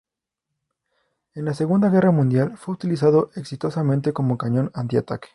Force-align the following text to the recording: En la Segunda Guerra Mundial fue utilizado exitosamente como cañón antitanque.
En 1.35 1.45
la 1.45 1.53
Segunda 1.53 1.89
Guerra 1.91 2.09
Mundial 2.09 2.57
fue 2.57 2.73
utilizado 2.73 3.29
exitosamente 3.35 4.13
como 4.13 4.35
cañón 4.35 4.71
antitanque. 4.73 5.29